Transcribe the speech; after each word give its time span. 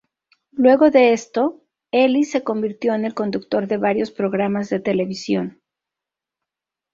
Luego 0.53 0.89
de 0.89 1.13
esto 1.13 1.61
Ellis 1.91 2.31
se 2.31 2.43
convirtió 2.43 2.95
en 2.95 3.05
el 3.05 3.13
conductor 3.13 3.67
de 3.67 3.77
varios 3.77 4.09
programas 4.09 4.67
de 4.71 4.79
televisión. 4.79 5.61